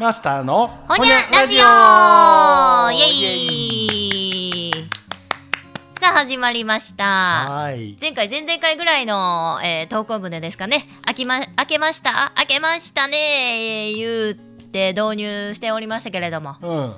[0.00, 2.90] マスターのほにゃラジオ。
[2.90, 3.34] イエ
[4.70, 4.72] イ。
[6.00, 7.04] さあ始まりました。
[7.04, 7.98] はい。
[8.00, 10.86] 前回前々回ぐらいの、えー、投稿文でですかね。
[11.04, 12.32] 開きま開けました？
[12.34, 16.56] 開けましたね言って導入しておりましたけれども。
[16.62, 16.94] うん。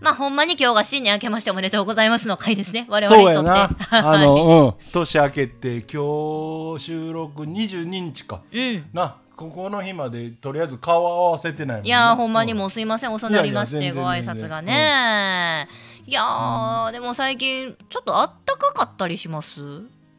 [0.00, 2.86] まあほんまに今日が新年明けましておめでとうございますの回ですね。
[2.88, 3.34] 我々にとって。
[3.34, 8.42] そうやなあの、 うん、年明けて今日収録22日か。
[8.52, 8.86] うん。
[8.92, 11.88] なここの日までとりあえず顔合わせてないもんね。
[11.88, 13.12] いやーほんまにうもうすいません。
[13.12, 15.68] 遅なりましてご挨拶がね、
[16.06, 19.60] いやーでも最近ちょっとあったかかったりします？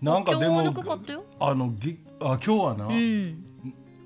[0.01, 1.25] なんかでも今日はぬくかったよ。
[1.37, 3.43] あのぎあ今日はな、うん。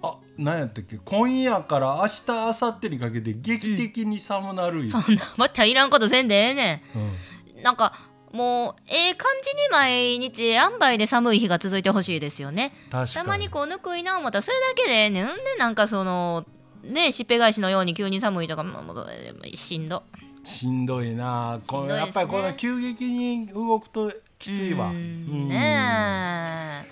[0.01, 0.97] あなんやったっけ？
[1.05, 7.63] 今夜から明日明後日にかけて劇的に寒なるよ、そんなまたいらんことせんでええねうんん。
[7.63, 7.92] なんか
[8.33, 12.73] もうええ感じに毎日塩梅で寒い日が続いてほしいですよね。
[12.89, 16.43] たまにこうぬくいな思ったらそれだけでええねんんでなんかその
[16.83, 20.03] ねしっぺ返しのように急に寒いとかもうもうしんど
[20.43, 21.03] しんど。
[21.03, 24.11] いなこのしんどいですねやっぱりこの急激に動くと
[24.43, 24.91] きついわ。
[24.91, 26.85] ね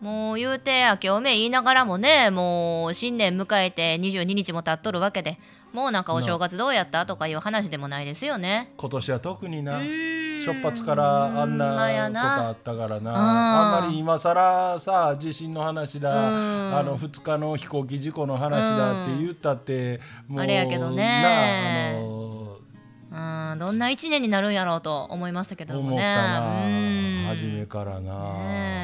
[0.00, 5.38] もう言うて明けおめ言いながらもねもう新年迎えて22日も経っとるわけで
[5.72, 8.72] もうなんかお正月どうやったとかいう話でもないですよね。
[8.76, 9.80] 今年は特にな。
[10.44, 13.12] 出発からあんなことあったからな。
[13.14, 16.10] あんまり今更さ地震の話だ。
[16.10, 16.32] う
[16.72, 16.76] ん。
[16.76, 20.96] あの2日の飛行機事故の話だって言ったってもうあれやけどね。
[21.22, 22.11] なあ
[23.54, 27.24] んどんな一年になるんやろうと思いましたけれどもね。
[27.28, 28.81] 初めからなねえ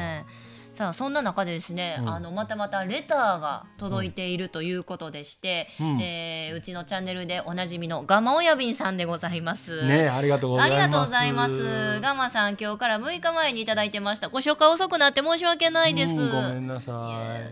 [0.79, 9.85] さあそんな中でですね、うんあのまたまたレターが届いているということでして、うんえーうちのチャンネルでおなじみのガマ親瓶さんでございます。
[9.85, 11.99] ねありがとうござあいますりがとうございます。
[12.01, 14.29] ガマさん、今日から6日前にいただいてました。
[14.29, 16.13] ご紹介遅くなって申し訳ないです。
[16.13, 17.11] うんごめんなさ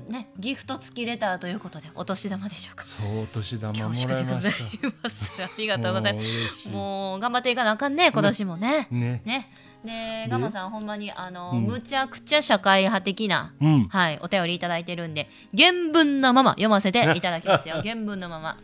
[0.10, 2.86] いね、ギフト付きレターということで、お年玉でしょうか。
[2.86, 4.54] そうお年玉も恐縮でござい
[5.04, 5.34] ます。
[5.44, 6.70] ありがとうございます。
[6.70, 8.88] いもう頑張っていかなあかんね、今年もね。
[8.90, 9.52] ねね。
[9.86, 13.54] で、ガマさん、ほんまに、あの、うんむちゃくちゃ社会派的な。
[13.62, 17.76] うんはい、お便りいただいてるんで、原文のまま読ませて いただきますよ。
[17.82, 18.58] 原文のまま。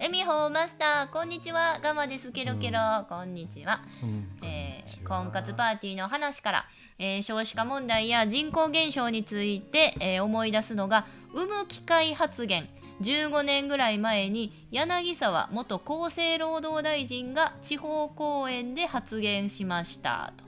[0.00, 1.78] えみほマスター、こんにちは。
[1.82, 2.32] ガマです。
[2.32, 3.80] ケロケロ、こんにちは。
[4.02, 4.74] うんえー
[5.08, 6.64] 婚活パーティーの話から、
[6.98, 12.68] えー少子化問題や人口減少について、えー思い出すのが産む機会発言
[13.00, 20.44] 15年ぐらい前に柳沢元厚生労働大臣が地方講演で発言しましたと。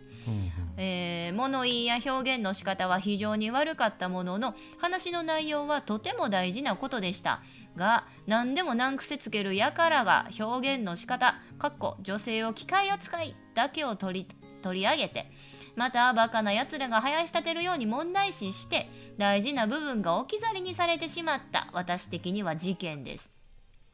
[0.77, 7.43] えー物言いや表現の仕方は非常に悪かったものの話の内容はとても大事なことでした。
[7.77, 15.31] が何でも難癖つける輩が表現の仕方かっこ女性を機械扱いだけを取り取り上げて
[15.77, 18.89] またバカなやつらが林立てるように問題視して
[19.19, 23.36] 大事な部分が置き去りにされてしまった私的には事件です。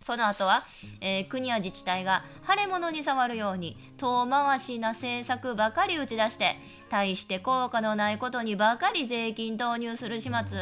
[0.03, 0.65] その後は、
[1.01, 6.57] えー国や自治体が腫れ物に触るように遠回しな政策ばかり打ち出して
[6.91, 10.59] 大して効果のないことにばかり税金投入する始末。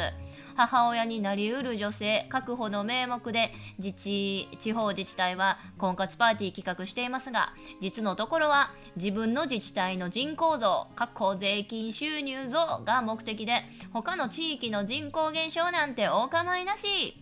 [0.57, 13.63] 母親になりうる女性確保の名目で自治地方自治体は婚活パーティー企画していますが実のところは自分の自治体の人口増確保税金収入増が目的で
[13.93, 17.17] 他の地域の人口減少なんてお構いなし。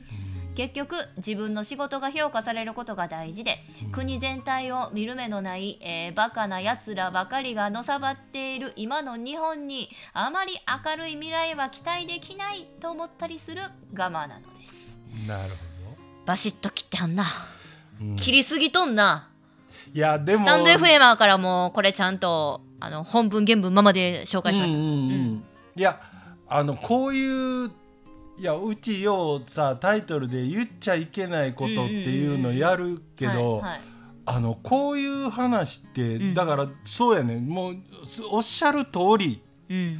[0.59, 3.59] 結局自分の仕事が評価されることが大事で、
[3.93, 13.63] 国全体を見る目のない、えーバカなやつらばかりがのさばっている今の日本にあまり明るい未来は期待できないと思ったりする
[13.95, 15.29] ガマなのです。
[15.29, 15.53] なる
[16.27, 18.17] バシッと切ってはんな、ほど、うん。
[18.17, 19.31] 切りすぎとんな。
[19.95, 20.39] いやでも。
[20.39, 24.91] スタンド FM からもこれちゃんとあの本文原文ままで紹介しました、うんうん。
[24.91, 25.45] うん。
[25.77, 26.01] いや
[26.49, 27.71] あのこういう
[28.38, 33.62] いやうちようさタイトルで言っちゃいけないことっていうのやるけど、
[34.25, 36.34] あのこういう話って、うん。
[36.34, 39.43] だからそうやねもうすおっしゃる通り。
[39.69, 39.98] うん。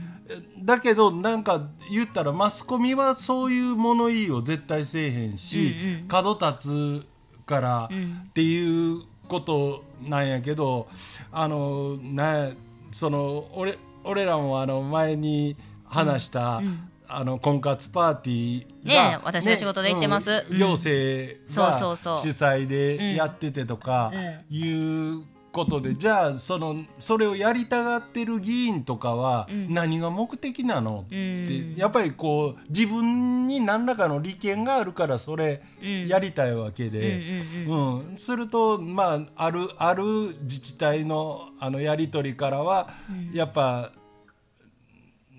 [0.63, 6.09] だけどなんか言ったらマスコミはそういう物言いを絶対せえへんし、うんうん。
[6.09, 8.23] 角立つからうん。
[8.29, 10.89] っていうことなんやけど
[11.33, 12.51] あのな
[12.93, 20.31] その俺俺らもあの前に話した、うんあの婚活パーティーが、ねえ私の仕事で行ってます。
[20.31, 20.53] うん。
[20.53, 24.57] うん行政が主催でやっててとかうん。
[24.57, 29.73] いうことで、じゃあそのそれをやりたがってる議員とかはうん。
[29.73, 31.05] 何が目的なの？
[31.07, 31.75] って、うん。
[31.77, 36.09] やっぱりこう自分に何らかの利権があるからそれうん。
[36.09, 37.45] やりたいわけで。
[37.67, 38.11] うんうんうん。
[38.11, 40.03] うん、すると、まあ、あるある
[40.43, 42.91] 自治体のあのやり取りからは、
[43.33, 43.91] やっぱ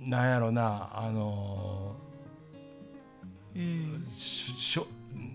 [0.01, 1.95] なんやろなあの
[3.55, 4.05] うん。
[4.07, 4.87] ししょ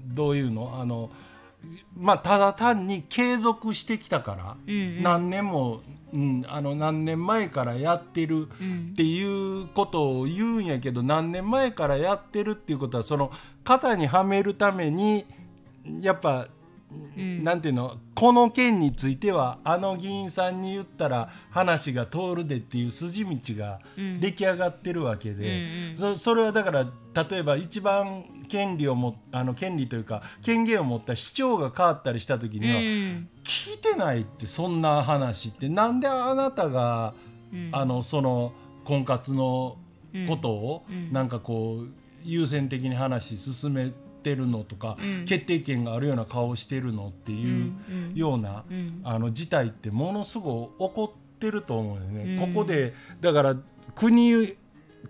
[0.07, 0.79] どういうの？
[0.81, 1.11] あの
[1.97, 5.03] まあただ単に継続してきたから、うんうん。
[5.03, 5.83] 何年も、
[6.13, 8.91] うん、あの何年前からやってるうん。
[8.93, 13.33] っていうことを言うんやけど何年前からやってるっていうことはその
[13.65, 15.25] 肩にはめるために
[16.01, 16.49] やっぱ、うん
[17.17, 17.99] なんていうの？
[18.15, 24.21] この件についてはあの議員さんに言ったら話が通るでっていう筋道がうん。
[24.21, 26.87] 出来上がってるわけで、そそれはだから
[27.29, 33.29] 例えば一番権利をもあの権利というか権限を持った市長が変わったりした時には、うん。
[33.45, 37.15] 聞いてないってそんな話ってなんであなたが、
[37.53, 37.69] うん。
[37.73, 38.53] あのその
[38.85, 39.77] 婚活の
[40.29, 41.13] ことを、うん。
[41.13, 41.89] なんかこう
[42.25, 45.25] 優先的に話進めてるのとか、うん。
[45.25, 47.73] 決定権があるような顔をしてるのっていう
[48.15, 49.01] ような、うん。
[49.03, 52.37] あの事態ってものすごい起こってると思うよね。
[52.37, 52.55] うん。
[52.55, 53.57] ここでだから
[53.95, 54.55] 国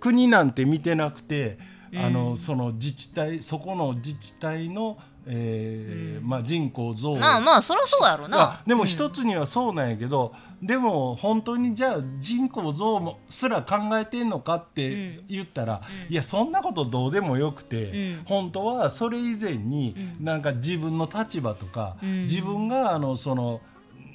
[0.00, 1.58] 国なんて見てなくて、
[1.94, 2.12] あうん。
[2.14, 6.28] のその自治体そこの自治体の、えーうん。
[6.28, 8.40] まあ、人口増まあまあそりゃそうやろな。
[8.40, 16.12] あでも一つ、つにはそうなんやけど、でも本当にじゃあ人口増もすら考えてんのかって言ったら、うん。
[16.12, 18.22] いやそんなことどうでもよくて、うん。
[18.24, 20.24] 本当はそれ以前に、うん。
[20.24, 22.22] なんか自分の立場とか、うん。
[22.22, 23.60] 自分があのその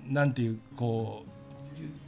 [0.08, 1.32] なんていうこう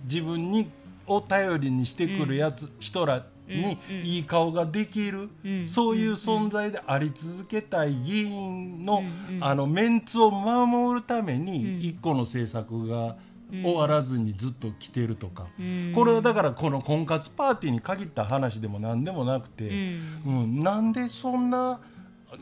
[0.06, 0.69] 自分に
[1.07, 5.68] を頼りにしてくるやつ、人らにいい顔ができる、うん。
[5.68, 9.03] そういう存在であり続けたい議員の,、
[9.39, 11.45] あのメンツを守るためうん。
[11.45, 13.15] に一個の政策が
[13.51, 13.63] うん。
[13.63, 15.92] 終わらずにずっと来てるとか、うん。
[15.94, 20.01] これはだからこの婚活パーティーに限った話でも何でもなくて、うん。
[20.25, 21.81] うんなんでそんな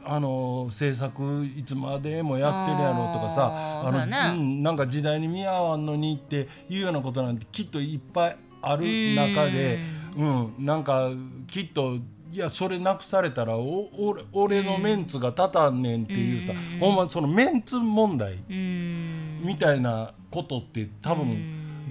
[0.06, 8.84] あの政策いつまでもやってるやろとかさあの、ねうん、なんか時代に見合わんのにっていうようなことなんてきっといっぱいある
[9.16, 9.80] 中で、
[10.20, 11.10] うん、なんか
[11.48, 11.96] きっと
[12.32, 16.80] いやそれなくされたらお俺俺のメンツが立たんねんっていうさ、うん。
[16.80, 19.42] ほんまそのメンツ問題うん。
[19.44, 21.88] みたいなことって多分、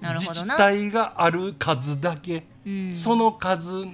[0.00, 2.94] 自治体がある数だけ、うん。
[2.94, 3.86] その数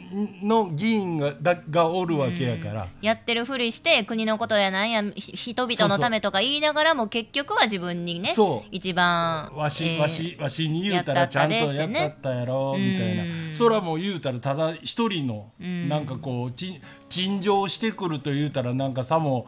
[0.43, 2.89] の議員がだがおるわけやから。
[3.01, 8.69] やってるふりして国のことやなんやひ人々のためとか言いながらも結局は自分にねそう。
[8.73, 15.89] 一番わし、えーわしわしに言うたらちゃんとやったったやろねみたいな、うんそれはもう言うたらただ一人の、うん。
[15.89, 19.47] なんかこうち陳情してくると言うたらなんかさも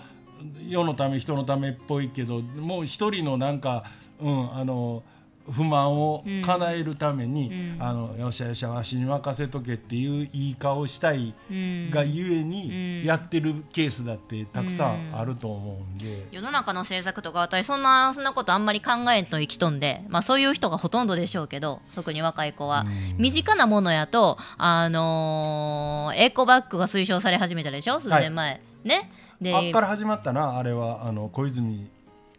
[0.68, 3.84] 世のため人のためっぽいけどもう一人のなんか、
[4.20, 5.02] うん、あの
[5.50, 7.82] 不満を叶えるために、うん。
[7.82, 11.90] あのよっしゃよっしゃわしに任せとけっていう言い顔したいうん。
[11.90, 12.48] がゆえうん。
[12.48, 16.26] にやってるケースだってたくさんあると思うんで。
[16.30, 23.22] 世の中の政策とか私そんなそんなことあんまり考えんと生きとんで、まあ、そういう人がほとんどでしょうけど特に若い子は、うん。
[23.22, 28.00] 身近なものやと、あのーエコバッグが推奨され始めたでしょ？
[28.00, 29.10] 数年前、ね？
[29.40, 31.06] であっから始まったなあれは。
[31.06, 31.90] あの小泉。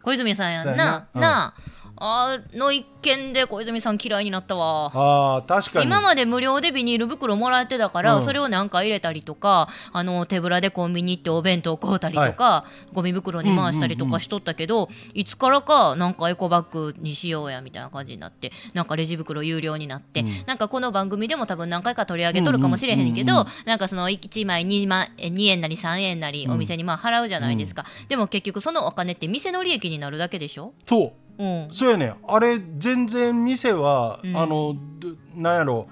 [0.02, 1.08] 小泉さんやんな。
[1.14, 1.54] なあ
[1.98, 4.90] あの一件で小泉さん嫌いになったわ。
[4.94, 5.86] あー確かに。
[5.86, 8.22] 今まで無料でビニール袋もらえてたから、うん。
[8.22, 20.28] それをなんか入れたりとかあの手ぶらでコンビニ行ってお弁当買うたりとか、ゴミ袋に回したりとかしとったけど、いつからかなんかエコバッグにしようやみたいな感じになってなんかレジ袋有料になって、うん。
[20.46, 34.36] なんかこの番組でも多分何回か取り上げとるかもしれへんけど、うんうんうんなんかその1枚 2, 万え2円なり3円なりお店にまあ払うじゃないですか、でも結局そのお金って店の利益になるだけでしょ、そううん、そうやねあれ全然店は、うん。
[34.36, 35.86] あのどなんやろ。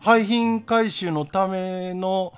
[0.00, 2.32] 廃品回収のための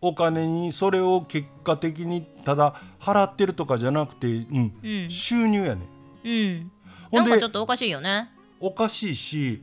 [0.00, 4.72] お金にそれを結果的にただ払ってるとかじゃなくて、うん。
[4.82, 5.10] うん。
[5.10, 5.82] 収入やね
[6.24, 6.70] うん、
[7.10, 8.30] ほなんかちょっとおかしいよね。
[8.60, 9.62] おかしいし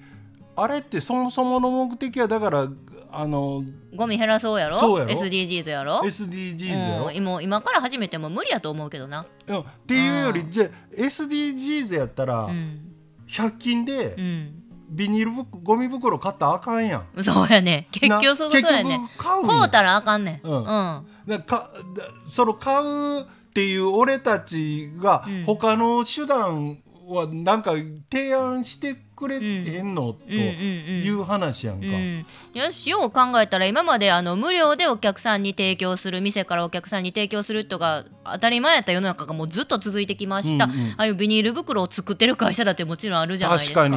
[0.55, 2.67] あれってそもそもの目的はだから
[3.11, 3.63] あの
[3.95, 4.75] ゴミ減らそうやろ？
[4.75, 9.25] そうやろ？SDGs やろ？SDGs やろ、うん、今今から始めても無理やと思うけどな。
[9.47, 12.85] うんっていうより、うんじゃあ SDGs やったら、うん。
[13.27, 14.55] 100均でうん。
[14.91, 17.23] ビニール袋ゴミ袋買ったらあかんやん。
[17.23, 17.87] そうやね。
[17.91, 18.99] 結局そうやね。
[19.17, 20.47] 買うたらあかんねん。
[20.47, 20.63] うんうん。
[20.63, 27.73] だかだその買うっていう俺たちがうん他の手段はなんか
[28.11, 29.39] 提案してくれへ
[29.81, 30.13] んの？
[30.13, 31.03] とうんうんうん。
[31.03, 31.87] いう話やんか。
[31.87, 40.77] うん、よしよう考えたら今まであの無料でお客さんに提供する店からお客さんに提供するとか当たり前やった世の中がもうずっと続いてきました、うんうん。
[40.91, 43.89] ああいうビニール袋を作ってる会社だってもちろんあるじゃないですか。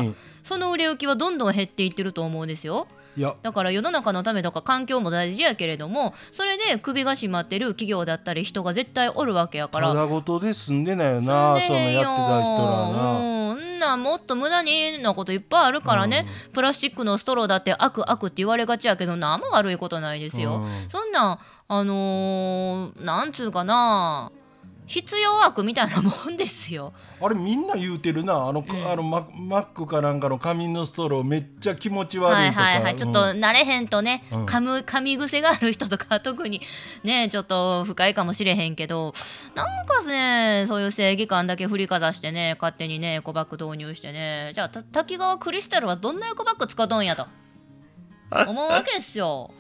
[0.43, 2.89] その売れ行きはどんどん減っていってると思うんですよ
[3.43, 9.89] だから世の中のためとか環境も大事やけれどもそれで首が締まってる企業だったり人が絶対おるわけやから。
[9.89, 13.19] ただごとで済んでないよなそのやってた人らな。
[13.27, 20.91] うんんなもっと無駄になこといっぱいあるからね、プラスチックのストローだって悪悪って言われがちやけど何も悪いことないですよ、うん。
[20.91, 21.39] そんなん
[21.69, 24.31] あのーなんつうかな
[24.87, 26.93] 必要悪みたいなもんですよ。
[27.21, 28.49] あれみんな言うてるな。
[28.49, 28.91] あの、うん。
[28.91, 33.41] あのママックかなんかの紙のストローめっちゃ気持ち悪はいいとか、はいはい、ちょっとうん。
[33.41, 34.45] 慣れへんとね、うん。
[34.47, 36.61] 噛む噛み癖がある人とか特に
[37.05, 39.15] ねちょっと不快かもしれへんけど。
[39.55, 44.53] なんかねそういう正義感だけ振りかざしてね勝手にねエコバッグ導入してね。
[44.55, 47.27] じゃあた滝川クリスタルはどんなエコバッグ使うとんやと。
[48.49, 49.51] 思うわけですよ。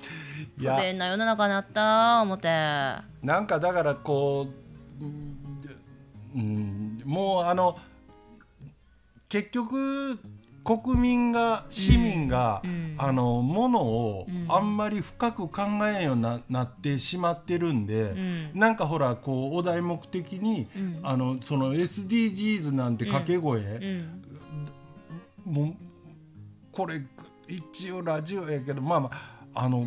[0.57, 2.49] 不便な世の中になった思って。
[2.49, 4.62] なんかだからこう、
[5.02, 5.38] うん。
[6.35, 7.76] うん、もうあの
[9.28, 10.18] 結局
[10.64, 12.94] 国民が市民が、うん。
[12.99, 18.50] あのものをうんあんまり深く考えんようにななってしまってるんで、うん。
[18.54, 21.00] なんかほらこうお題目的に、うん。
[21.02, 25.52] あのその SDGs なんて掛け声、うん。
[25.52, 25.75] もう
[26.71, 27.02] これ
[27.49, 29.11] 一応ラジオやけどまあま
[29.54, 29.87] ああの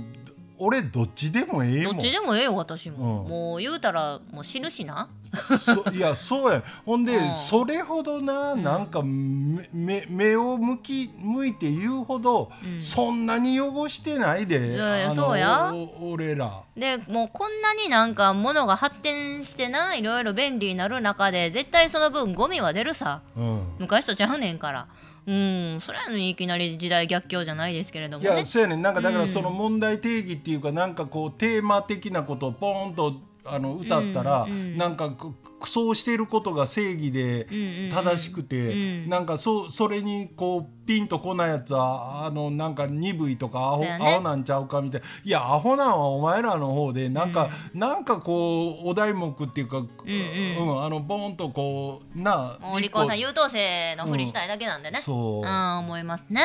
[0.58, 1.96] 俺どっちでもええもん。
[1.96, 3.30] どっちでもええよ私も、うん。
[3.30, 5.10] もう言うたらもう死ぬしな。
[5.24, 6.64] そいや そうや。
[6.86, 7.36] ほんで、うん。
[7.36, 12.82] それほどななんか目目目を向き向いて言うほど、うん。
[12.82, 15.74] そんなに汚してないで、いやいやあのそうや。
[15.74, 16.62] お俺ら。
[16.78, 23.22] でもうこんなになんか物が発展してないろいろ便利になる中で絶対その分ゴミは出るさ。
[23.36, 23.76] うん。
[23.80, 24.88] 昔とちゃうねんから
[25.28, 25.80] うん。
[25.82, 28.82] それやのにいきなり時代逆境じゃないですけれどもいねやそうやねん。
[28.82, 29.22] なんかだかうん。
[29.22, 33.16] らその問題定義っていうかなんかこうテーマ的なことをポーンと
[33.46, 35.34] あの歌ったら、うんうんなんかく
[35.68, 37.90] そうしてることが正義でうんうんうん。
[37.90, 38.76] 正しくて、う
[39.08, 39.10] ん。
[39.10, 43.98] なんかそそれにこうピンとこないやつはあのなんか鈍いとかアホ,、ね。
[44.00, 45.08] アホなんちゃうかみたいな。
[45.24, 50.84] いやアホなんはお前らの方でなんか、なんかこうお題目っていうか、うんうん。
[50.84, 55.48] あのボーンとこうなお利口さん優等生のふりしたいだけなんでね、そう。
[55.48, 56.42] うん思いますね。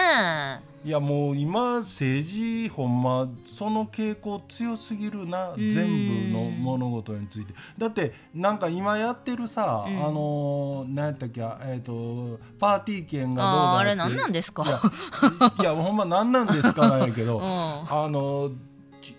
[0.82, 5.70] いやもう今政治ほんまその傾向強すぎるなうん。
[5.70, 7.52] 全部の物事について。
[7.76, 9.96] だってなんか今やってるさ、うん。
[9.98, 13.80] あのー何やったっけえっ、とパーティー券がどうだって。
[13.80, 14.64] あれ何なんですか？
[15.60, 17.44] いやほんま何なんですか なんやけど、うん。
[17.44, 18.50] あの
[19.00, 19.16] き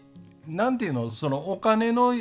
[0.47, 1.09] なんていうの？
[1.09, 2.13] そのお金の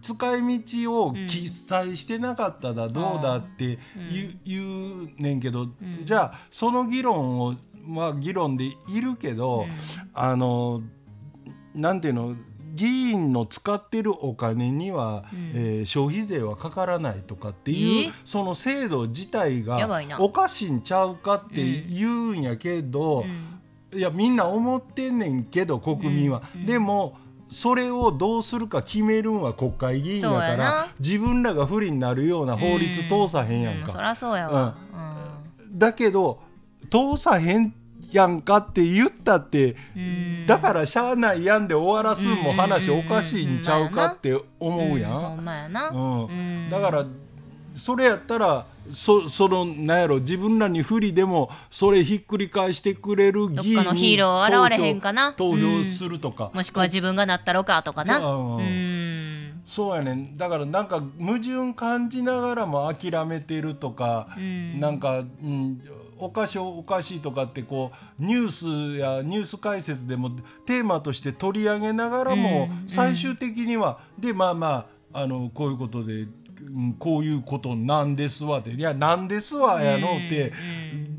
[0.00, 3.78] 使い道を記載してなかったらどうだって
[4.10, 5.68] 言う,、言うねんけど、
[6.04, 7.54] じゃあその議論を
[7.86, 9.66] まあ議論でいるけど、
[10.14, 10.82] あの
[11.74, 12.34] なんていうの？
[12.74, 15.52] 議員の使ってるお金には、うん。
[15.54, 18.12] えー消費税はかからないとかっていうえ？
[18.24, 21.56] その制度自体がおかしいんちゃうかって
[21.88, 23.24] 言うんやけど、
[23.92, 23.98] うん。
[23.98, 26.60] いやみんな思ってんねんけど国民は、うん。
[26.62, 26.66] うん。
[26.66, 27.16] でも
[27.48, 34.74] それをどうするか決めるんは国会議員だそうから自分らが不利になるような法律通さへんやんか、りゃそうやわ、
[35.70, 36.40] だけど
[36.88, 37.74] 通さへん
[38.10, 40.46] やんかって言ったって、うん。
[40.46, 47.06] だからしゃあないやんで終わらすんも話うんおかしいんちゃうかって思うやほん、だから
[47.74, 55.32] それやったらそそのなんやろ自分らに不利でもそれひっくり返してくれる議員のヒーロー現れへんかな？
[55.32, 58.18] 投票するとか、もしくは自分がなったろかとかな？
[59.64, 60.36] そうやねん。
[60.36, 64.80] だからなんか矛盾感じながらも諦めてるとか、うん。
[64.80, 65.80] なんか、うん、
[66.22, 70.30] おかしいおかしいとかってこうニュースやニュース解説でも
[70.64, 80.52] テーマとして取り上げながらも、うん最終的にはでまあまああのこういうことで、うんこういうことなんですわっていやなんですわやのって、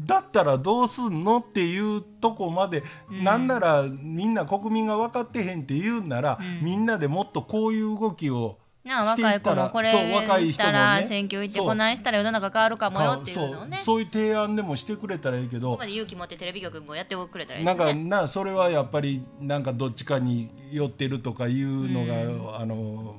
[0.05, 6.65] だったらどうすんのっていうとこまで、なんならみんな国民が分かってへんって言うんなら、うん。
[6.65, 23.15] みんなでもっとこういう動きをなあ若い子もこれしたらね選挙行ってこないしたら世の中変わるかもよっていうのをねそういう提案でもしてくれたらいいけどここまで勇気持ってテレビ局もやってくれたらいいなんかなそれはやっぱりなんかどっちかに寄ってるとかいうのが、あの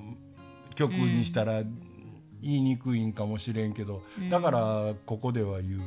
[0.75, 1.73] 曲にしたら言
[2.43, 5.81] いにくいんかもしれんけど、だからここでは言う。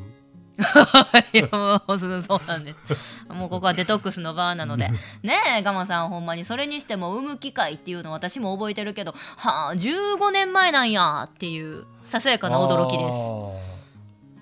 [1.33, 3.31] いやもうそうなんです。
[3.31, 4.89] もうここはデトックスの場なので。
[5.21, 13.07] ねえガマさんほんまにそれにしても産む機会っていうの私も覚えてるけどはあ15年前なんやっていうささやかな驚きで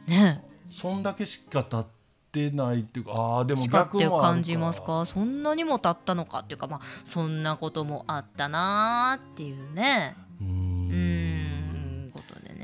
[0.07, 0.15] す。
[0.15, 0.19] す。
[0.19, 1.85] ねそんだけしか経っ
[2.31, 5.05] てないっていうかああでも逆も感じますか。
[5.05, 10.15] そんなにも経ったのかっていうかまあそんなこともあったなーっていうね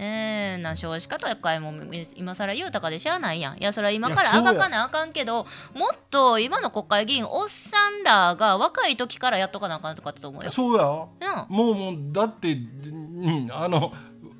[0.02, 1.74] ねな少子化とかも
[2.16, 10.50] 今更言うたかでしゃあないやんいやそれは今からあがかなあかんけどもっと今の国会議員おっさんらが若い時からやっとかなあかんとかってと思うよ。
[10.50, 13.94] そうやうんもうもうだって、うん、あの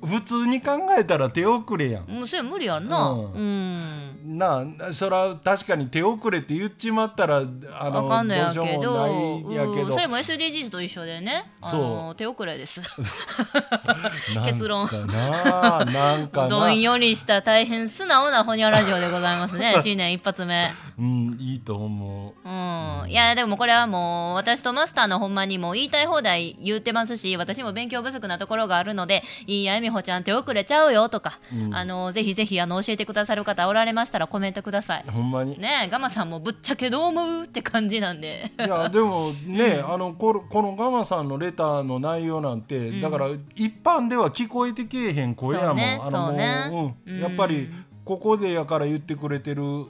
[0.04, 2.10] 普通に考えたら手遅れやん。
[2.10, 3.10] もうそれ無理やんな。
[3.10, 4.11] ううんん。
[4.24, 9.86] なあそら確かに手遅れって言っちまったらあのわかんないやけどやけど。
[9.86, 11.50] うんそれも SDGs と一緒でね。
[11.60, 11.80] あそう。
[11.80, 12.80] の手遅れです。
[14.44, 14.86] 結論。
[14.86, 19.76] かなあなんかどなんよりした大変素直なホニャラジオでございますね。
[19.82, 20.72] 新年一発目。
[20.98, 22.48] うんいいと思う。
[22.48, 23.10] うん。
[23.10, 31.74] いやでもこれはもう私とマスターのほんまにもう言いたい放題言ってますし私も勉強不足なところがあるので「いいやえみほちゃん手遅れちゃうよ」とか、うん。
[31.74, 35.04] あのぜひぜひあの教えてくださる方おられましたらコメントください。
[35.10, 35.58] ほんまに？
[35.58, 38.50] ねえガマさんもぶっちゃけどう思うって感じなんで。
[38.58, 43.00] いや でもね、あのこのこのガマさんのレターの内容なんて、ん。
[43.00, 46.68] だから一般では聞こえてけえへん声やもん、ねあね。
[46.70, 47.68] もう、やっぱり
[48.04, 49.86] ここでやから言ってくれてるん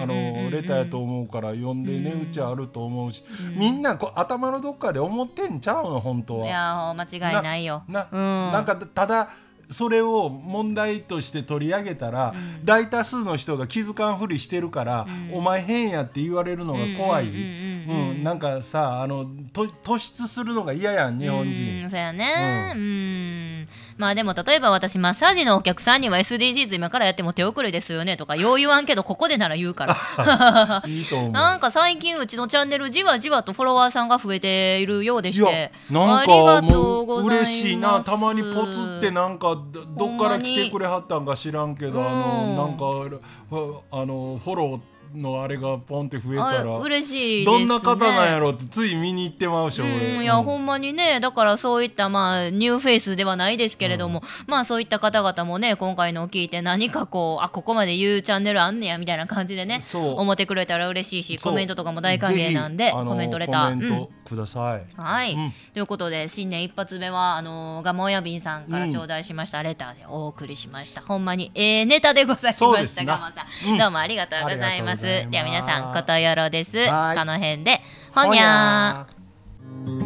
[0.00, 3.24] あのレターやと思うから読んで値打ちあると思うし、
[3.56, 6.46] みんなこう頭のどっかで思ってんちゃうの本当いは。
[6.46, 7.82] や間違いないよ。
[7.88, 8.20] な,、うん。
[8.52, 9.28] なんかただ
[9.70, 12.64] それを問題として取り上げたら、うん。
[12.64, 15.38] 大多数の人が気づかんふりしてるから、うん。
[15.38, 22.72] お前変やって言われるのが怖い、うんなんかさあのと突出するのが嫌やん日本う人んそうやね。
[22.74, 23.55] うん
[23.98, 30.82] まあでも例えば私マッサージのお客さんには SDGs 今からやっても手遅れですよねとかよう言わんけどここでなら言うから。
[30.86, 31.30] いいと思う。
[31.30, 35.72] なんか最近うちのチャンネルじわじわとフォロワーさんが増えているようでして。
[35.90, 37.50] なんありがかもうとうございます。
[37.50, 43.18] 嬉しいなたまにポツってなんかどどっから来てくれはったんか知らんけどあうんのなんか
[43.50, 44.80] ふあのフォロー
[45.16, 47.52] のあれがポンって増えたあら嬉しいね。
[47.52, 49.90] どんな方なんやろってつい見に行ってまうし俺。
[49.90, 50.44] うんいや、うん。
[50.44, 60.20] ほんまにねだからそういったまあニューフェイスではないですけれども、まあそういった方々もね今回のを聞いて何かこうあここまで言うチャンネルあんねやみたいな感じでねそう。
[60.20, 63.70] 思ってくれたら嬉しいしコメントとかも大歓迎なんでコメントレター。
[63.70, 65.52] コメントください、うんはい、うん。
[65.72, 73.78] ということで新年一発目はあのガモヤビンさんから頂戴しましたレターでお送りしました、ほんまにええネタでございましたガモさん、うん。
[73.78, 76.72] どうもありがとうございますでは皆さんことよろです。
[76.72, 76.78] こ
[77.24, 77.80] の辺で
[78.12, 80.05] ほにゃー。